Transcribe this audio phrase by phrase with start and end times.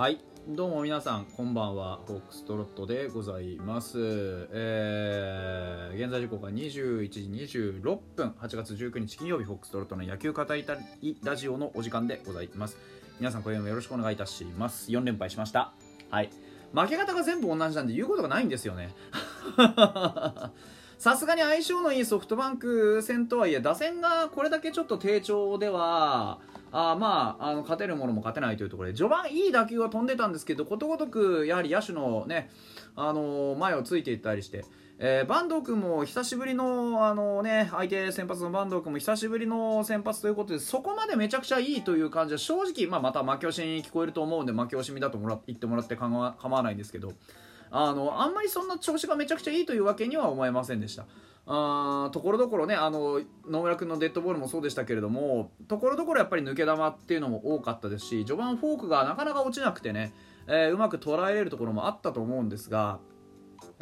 [0.00, 0.18] はい。
[0.48, 2.00] どうも皆さんこんばんは。
[2.06, 3.98] フォックストロットでございます。
[4.50, 7.20] えー、現在時刻は21時
[7.82, 8.34] 26分。
[8.40, 10.64] 8月19日金曜日フォックストロットの野球語り
[11.22, 12.78] ラジオのお時間でございます。
[13.18, 14.90] 皆さん今夜もよろしくお願いいたします。
[14.90, 15.74] 4連敗しました。
[16.08, 16.30] はい。
[16.72, 18.94] 負け方が全部同じなんで言うことがないんですよね。
[21.00, 26.40] さすがに相性のいいソフトバンク戦とはいえ打線がこれだけちょっと低調では
[26.72, 32.50] あまああの勝てるものも勝てないというところで序盤いい打球は飛んでたんですけどことごとくやはり野手のね
[32.96, 34.66] あの前をついていったりして、
[34.98, 47.14] えー、坂東君も久しぶりのあの、ね、相手先発の坂東君も久しぶりの先発ということでそこまでめちゃくちゃいいという感じは正直、まあ、また負け惜しに聞こえると思うんで負け惜しみだともら言ってもらって構わないんですけど
[47.70, 51.06] あのあんまりそんな調子がめちゃくちゃいいというわけには思えませんでした。
[51.46, 60.12] あところどころねあの野村君のデッドボールもそうでしたけれどもところどころやっぱり抜け球っていうのも多かったですし序盤フォークがなかなか落ちなくてね、
[60.46, 63.00] えー、うまく捉えれるところもあったと思うんですが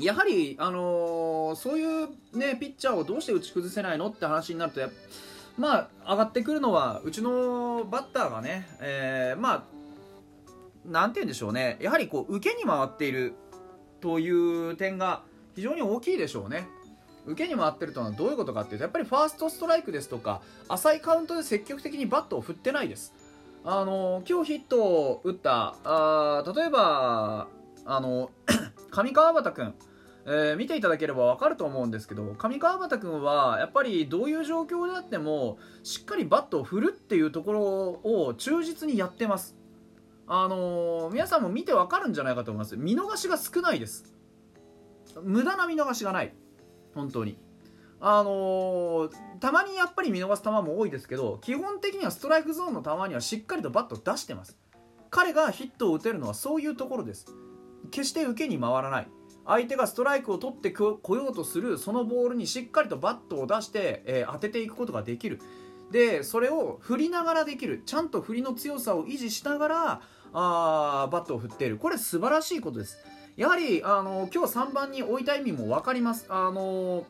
[0.00, 4.80] やはり、あのー、そういう、ね、ピッチャーをどうして打ち崩せないのって話になると
[5.58, 9.62] まあ、上がってくるのはうちのバッターがね、えー、まあ
[10.88, 13.34] なんて言うんでしょうねやはりこう受けに回っている
[14.00, 15.22] という点が
[15.54, 16.68] 非常に大きいでしょうね。
[17.26, 23.12] 受けに回ってるとはどういうことかっていうとやっぱりファーストストライクですとか浅いカウントで積極的にバットを振ってないです
[23.64, 27.48] あの今日ヒットを打ったあ例えば
[27.84, 28.30] あの
[28.90, 29.74] 上川端君
[30.30, 37.62] えー、見ていただければ分かると思うんですけど上川端君はやっぱりどういう状況であってもしっかりバットを振るっていうところ
[38.26, 39.56] を忠実にやってます
[40.30, 42.76] あのー、皆さんも見て分かるんじゃないかと思います。
[42.76, 44.12] 見逃しが少ないです。
[45.22, 46.34] 無駄な見逃しがない。
[46.94, 47.38] 本当に。
[48.00, 54.58] あのー、たまにやっぱり見逃す球も多いですけど基本的にはストライクゾーンの球にはしっかりとバット出してます。
[55.10, 57.26] 彼がヒットを打てるのはそういうところです。
[57.90, 59.08] 決して受けに回らない。
[59.46, 65.40] 相手がストライクを取ってこようとするそのボールにしっかりとバットを出して、えー、当てていくことができる。
[65.90, 67.82] でそれを振りながらできる。
[67.86, 70.02] ちゃんと振りの強さを維持しながら
[70.32, 71.76] あバットを振っている。
[71.76, 72.98] これ素晴らしいことです。
[73.36, 76.26] やはりあの今日3番に置いた意味も分かります。
[76.28, 77.06] あの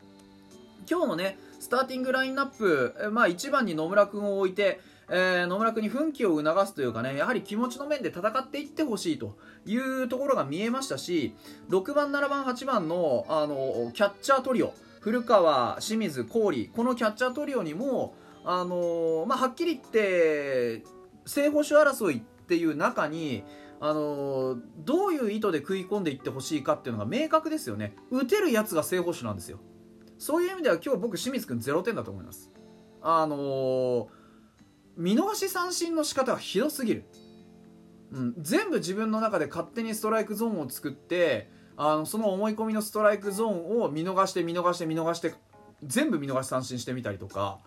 [0.89, 4.81] 今日のねスターティングラインナップ、まあ、1番に野村君を置いて、
[5.11, 9.37] えー、野村君に奮起を促すというかねやはり気持ちの面で戦っていってほしいと
[9.67, 11.35] いうところが見えましたし
[11.69, 18.15] 6番、7番、8番のあのキャッチャートリオ古川、清水、郡このキャッチャートリオにも
[18.45, 20.85] あのまあ、はっきり言って
[21.27, 23.45] 正捕手争いっていう中に
[23.81, 27.95] あのー、どういう意図で食い込んでいってほしいかっていうのが明確ですよね。
[28.11, 29.59] 打てるやつが正捕手なんですよ。
[30.19, 32.51] そういう意味では今日僕清水君0点だと思います。
[33.03, 34.07] あのー、
[34.97, 37.05] 見逃し三振の仕方がひどすぎる、
[38.11, 45.35] うん、全部自分の中で勝手にストライクゾーンを作ってあのその思い込みのストライクゾーンを見逃して見逃して見逃して
[45.85, 47.61] 全部見逃し三振してみたりとか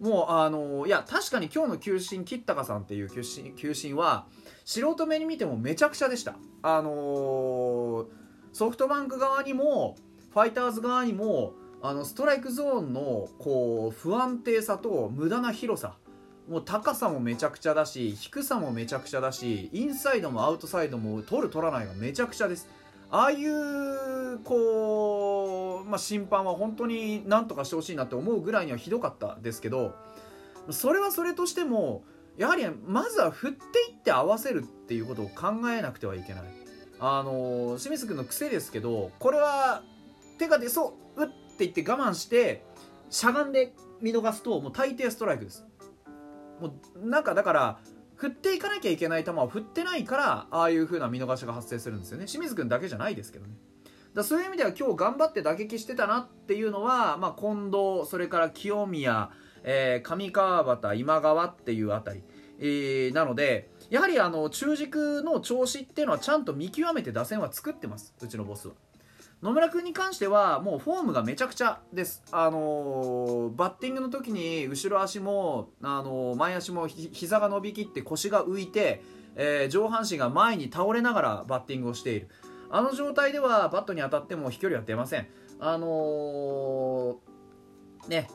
[0.00, 4.26] もうあのいや確かに今日の球審吉高さんっていう球審球審は
[4.64, 6.36] 素人目に見てもめちゃくちゃでした。
[6.62, 8.06] あのー、
[8.52, 9.96] ソフトバンク側にも
[10.32, 11.52] ファイターズ側にも
[11.82, 15.96] あのストライクゾーンのこう不安定さと無駄な広さ。
[16.48, 22.68] もう高さもめちゃくちゃだし低さもめちゃくちゃだしインサイドもアウトサイドも取る取らないがめちゃくちゃです。
[23.12, 29.94] ああいうこう、まあ、審判は本当になんとかしてほしいなって思うぐらいにはひどかったですけど
[30.70, 32.04] それはそれとしても
[32.36, 33.58] やはりまずは振って
[33.90, 36.42] いって合わせるっていうことを考えなくてはいけない。
[37.02, 39.82] あの清水君の癖ですけどこれは
[40.38, 41.34] 手が出そううって
[41.66, 42.62] 言って我慢して
[43.08, 43.72] しゃがんで
[44.02, 45.66] 見逃すともう大抵ストライクです。
[46.60, 47.78] もうなんかだから
[48.20, 52.26] 振っていかなきゃいけない球を振ってないからああいう風な見逃しが発生するんですよね。
[52.26, 53.54] 清水君だけじゃないですけどね。
[54.12, 59.30] だそういう意味では今日頑張って打撃してたなっていうのは、まあ、近藤それから清宮、
[59.62, 62.22] えー、上川端今川っていうあたり、
[62.58, 68.14] えー、なのでやはりあの中軸の調子っていうのはちゃんと見極めて打線は作ってます。
[68.20, 68.74] うちのボスは。
[69.42, 79.02] 野村君に関してはもうフォームがめちゃくちゃです、あのー、バッティングの時に後ろ足も、あのー、前足もひ膝が伸びきって腰が浮いて、
[79.36, 82.28] えー、上半身が前に倒れながらバッティングをしている。
[82.72, 85.26] あの状態ではバットに当たっても飛距離は出ません。
[85.58, 87.16] あの
[88.08, 88.30] ね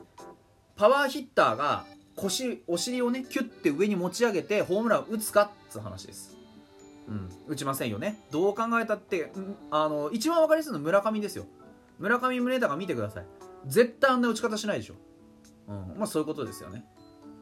[0.76, 1.86] パワーヒッターが
[2.16, 6.35] 腰お尻をねキュッて上に持ち上げてホームラン打つかっつう話です。
[7.08, 8.20] うん、打ちませんよね。
[8.32, 9.32] どう考えたって
[9.72, 11.46] あの一番分かりやすいのは村上ですよ。
[12.00, 13.26] 村上宗隆見てください。
[13.68, 14.96] 絶対あんな打ち方しないでしょ、
[15.68, 15.96] うん。
[15.98, 16.86] まあ、そういうことですよね。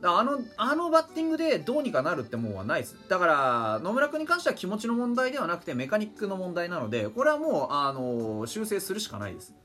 [0.06, 2.98] あのあのバッティングでどうにかなるってもんはないです。
[3.08, 9.56] だから野村君に関しては気持ちの問題ではなくてメカニックの問題なのでこれはもうあの修正するしかないです。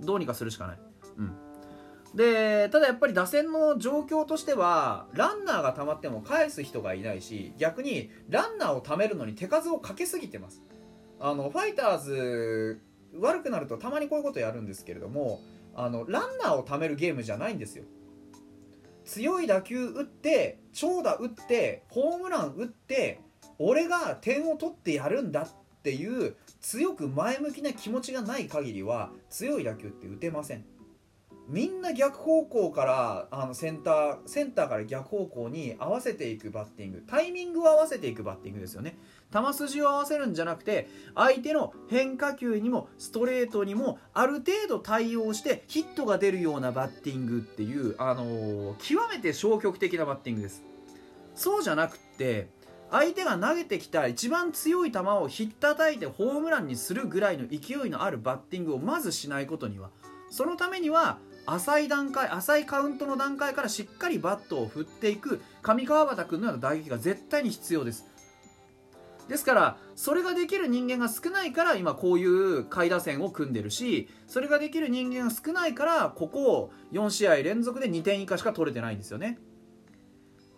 [0.00, 0.78] どうにかするしかない、
[1.18, 1.36] うん、
[2.14, 10.62] でただやっぱり打線の状況としてはランナーが溜まっても返す人がいないし逆にランナーを貯めるのに手数をかけすぎてます。
[11.20, 12.82] あのファイターズ
[13.18, 15.40] 悪くなるとたまにこういうことやるんですけれども
[15.74, 17.84] あのランナーを貯めるゲームじゃないんですよ。
[19.04, 23.20] 強い打球打って長打打ってホームラン打って
[23.58, 25.48] 俺が点を取ってやるんだっ
[25.82, 30.64] ていう強く前向きな気持ちがない限りは強い打球って打てません。
[31.52, 37.04] みんな逆方向からあのセンターセンターから逆方向に合わせていくバッティング。
[37.06, 38.96] タイミングを合わせていくバッティングですよね。
[39.30, 50.62] 球筋を合わせるんじゃなくて相手の変化球にもストレートにもある程度対応してヒットが出るようなバッティングっていう、あのー、極めて消極的なバッティングです。
[51.34, 52.48] そうじゃなくって
[52.90, 59.90] 相手が投げてきた一番強い球をひったたいてホームランにするぐらいの勢いのあるバッティングをまずしないことには
[60.30, 68.06] そのためには浅い段階浅いカウントの段階からしっかりバットを振っていく上川端君のような打撃が絶対に必要です。
[69.28, 79.38] ですからそれができる人間が少ないから今こういう下位打線を組んでるしそれができる人間が少ないからここを4試合連続で2点以下しか取れてないんですよね。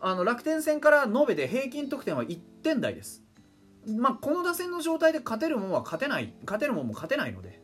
[0.00, 3.22] あの楽天戦から延べで平均得点は1点台です。
[3.86, 7.63] まあ、この打線の状態で勝てるもんは勝てない勝てるもんも勝てないので。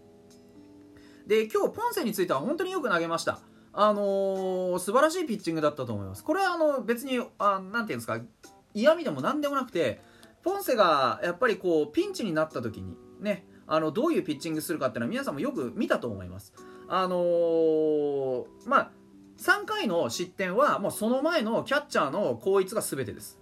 [1.31, 3.39] で今日ポンセについては本当によく投げました。
[3.73, 6.25] あのー、素晴らしいピッチングだったと思います。
[6.25, 8.21] これはあの別にあなんていうんですか
[8.75, 10.01] 嫌味でも何でもなくて
[10.43, 16.53] ポンセがやっぱりこうピンチになった時にねあのどういうピッチングするかっていうのは皆さんもよく見たと思います。
[16.89, 18.91] あのー、まあ
[19.39, 23.39] 3回の失点はもうその前のキャッチャーの後逸が全てです、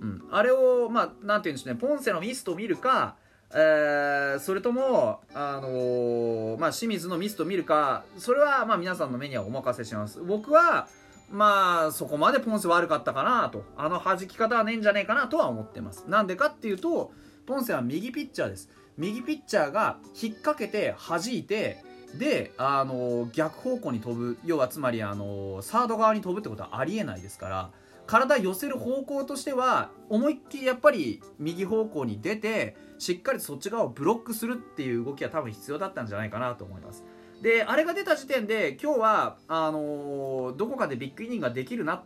[0.00, 3.14] うん、あれをまあなんていうんでしょうねポンセのミスと見るか
[3.52, 10.20] えー、それとも、あのー、まあ、清水のミスと見るか、それはまあ皆さんの目にはお任せします。
[10.20, 10.88] 僕は、
[11.30, 16.04] まあ、そこまでポンセ悪かったかなと、あの弾き方はねえんじゃねえかなとは思ってます。
[16.08, 17.12] なんでかっていうと、
[17.46, 18.68] ポンセは右ピッチャーです。
[18.96, 21.82] 右ピッチャーが引っ掛けて弾いて、
[22.18, 27.70] で、あのー、逆方向に飛ぶ、要はつまり、あのサード側に飛ぶってことはありえないですから、
[28.10, 37.04] 体寄せる方向としては思いっきりやっぱり右方向に出てしっかりそっち側をブロックするっていう動きは多分必要だったんじゃないかなと思います。
[37.40, 42.02] であれが出た時点で今日はあのー、どこかでビッグイニングができるな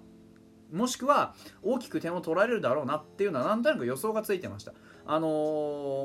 [0.70, 4.74] もしくは大きく点を取られるだろうなっていうのはなんとなく予想がついてました。
[5.06, 5.30] あのー、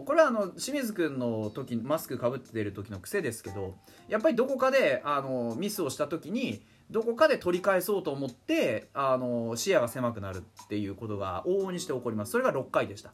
[0.06, 3.76] これはあの清水君の時マスクかぶってる時の癖ですけど
[4.08, 12.32] やっぱりどこかで、あのー、ミスをした時にどこかで取り返そうと思ってあの視野が狭くなるっていうことが往々にして起こります。
[12.32, 13.12] それが6回でした。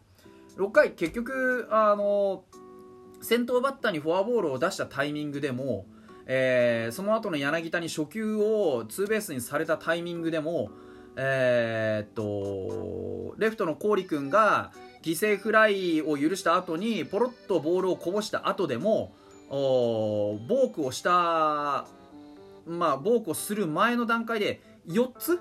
[0.58, 2.44] 6回結局あの
[3.22, 5.86] 先頭バッターにフォアボールを出したタイミングでも、
[6.26, 10.70] えー、その後の柳田に初球をツーベースにされたタイミングでも
[11.18, 14.72] えー、っとレフトの郡君が
[15.02, 19.14] 犠牲フライを許した後にポロッとボールをこぼした後でも
[19.50, 21.86] ボークをした
[22.66, 25.40] まあ、暴行する前の段階で4つ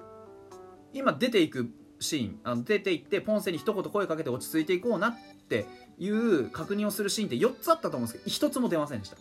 [0.93, 5.17] 今出ていくシーンあの出ていってポンセに一言声かけて落ち着いていこうなっ
[5.49, 5.67] て
[5.99, 9.17] いう確認をするシーンって4つあったと思うんですけど1つも出ませんでした。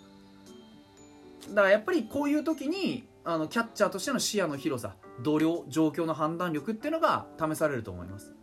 [1.49, 8.33] だからやっぱりこういう時にあのキャッチャーとしての視野の広さ度量状況の判断力っていうのが試されると思います。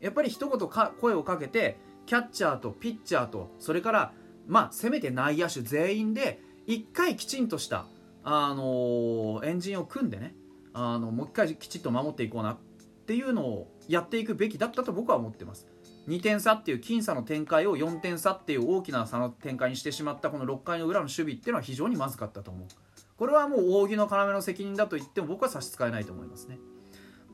[0.00, 4.12] やっぱり一言か声をかけてキャッチャーとピッチャーとそれから
[4.46, 7.84] まあせめて内野手全員で1回きちんとした
[8.22, 10.34] あのエンジンを組んでね
[10.72, 12.58] あのもう一回きちっと守っていこうなっ
[13.06, 15.66] ていうのをやっていくべきだったと僕は思ってます。
[16.08, 22.68] 2点差っていう僅差の展開を4点差っていう大きな差の展開にしてしまったこの6回の裏の守備っていうのは非常にまずかったと思う。
[23.16, 26.58] これはもう扇の要の責任だと言っても僕は差し支えないと思いますね。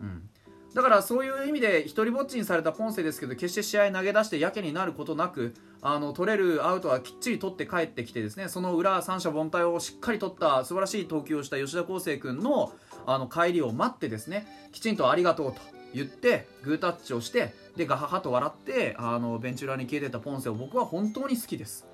[0.00, 0.28] うん。
[0.76, 12.74] だからそういう意味で一人ぼっちにされたポンセですけど決して試合投げ出してやけになることなくあの取れるアウトはきっちり取って帰ってきてですねその裏三者凡退をしっかり取った素晴らしい投球をした吉田康生君の
[13.06, 15.62] あの帰りを待ってですねきちんとありがとうと
[15.94, 21.86] 言ってグータッチをしてでガハハと笑ってあのベンチ裏に消えてたポンセを僕は本当に好きです。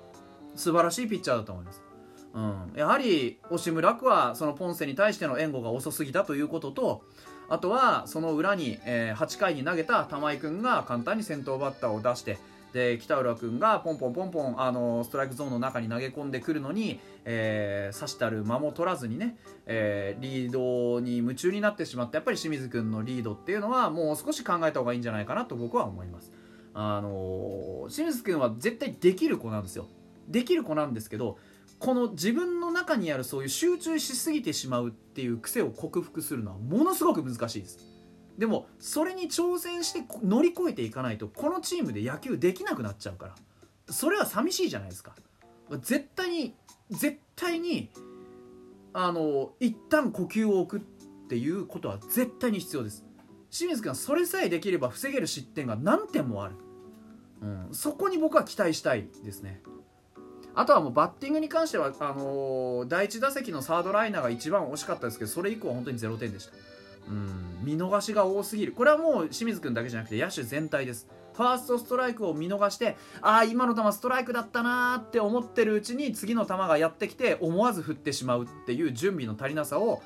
[0.55, 1.81] 素晴らしいピッチャーだと思います。
[2.33, 7.03] うん、やはり押村区はそのポンセに対しての援護が遅すぎたということと
[7.53, 12.39] あとはその裏に、えー、8回に投げた玉井君が簡単に先頭バッターを出して
[12.73, 26.31] で北浦君がポンポンポンポンあのストライクゾーンの中に投げ込んでくるのに、えー、刺したる間も取らずにね、えー、リードに夢中になってしまってやっぱり清水君のリードっていうのはもう少し考えた方がいいんじゃないかなと僕は思います。
[26.73, 29.85] あの清水君は絶対できる子なんですよ。
[30.27, 31.37] できる子なんですけど
[31.83, 37.77] この自分の中にあるそういう集中しすぎてしまうっていう癖を克服するのはものすごく難しいです。
[38.37, 43.35] でもそれに挑戦して乗り越えていかないとこのチームで野球できなくなっちゃうから。
[43.93, 45.13] それは寂しいじゃないですか。
[45.81, 46.55] 絶対に
[46.89, 47.89] 絶対に
[48.93, 53.03] あの一旦呼吸を置くっていうことは絶対に必要です。
[53.51, 56.55] 清水君それさえできれば防げる失点が何点もある、
[57.41, 59.61] うん、そこに僕は期待したいですね。
[60.55, 66.53] あとはもうバッティングに関してはあのー、第1打席のサードライナーが一番惜しかったですけどそれ以降は本当に0点でした。
[67.09, 68.71] うん見逃しが多すぎる。
[68.71, 71.07] これはもう清水君だけじゃなくて野手全体です。
[71.33, 80.03] ファーストストライクを見逃してああ今の球ストライクだったなーって思ってるうちに次の球がやってきて思わず振ってしまうっていう準備の足りなさを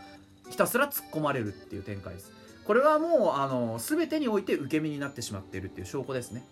[0.50, 2.32] ひたすら突っ込まれるっていう展開です。
[2.66, 6.46] これはもうあの全てにおいて受け身になってしまっているっていう証拠ですね、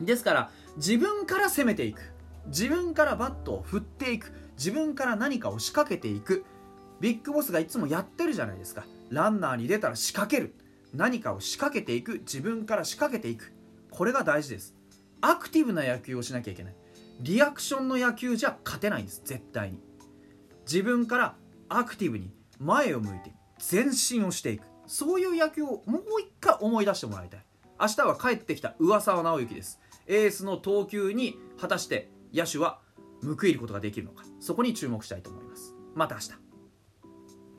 [0.00, 2.15] うん、ですから自分から攻めていく。
[2.46, 4.32] 自分からバットを振っていく。
[4.56, 6.44] 自分から何かを仕掛けていく。
[7.00, 8.84] ビッグボスがいつもやってるじゃないですか。
[9.10, 10.54] ランナーに出たら仕掛ける。
[10.94, 12.20] 何かを仕掛けていく。
[12.20, 13.52] 自分から仕掛けていく。
[13.90, 14.74] これが大事です。
[15.20, 16.74] アクティブな野球をしなきゃいけない。
[17.20, 19.22] リアクションの野球じゃ勝てないんです。
[19.24, 19.80] 絶対に。
[20.66, 21.36] 自分から
[21.68, 23.32] アクティブに前を向いて
[23.70, 24.64] 前進をしていく。
[24.86, 27.44] そういう野球をもう一回思い出してもらいたい。
[27.80, 29.80] 明日は帰ってきた上沢直之です。
[30.06, 32.80] エースの投球に果たして野手は
[33.22, 34.24] 報いることができるのか。
[34.40, 35.74] そこに注目したいと思います。
[35.94, 36.45] また明日。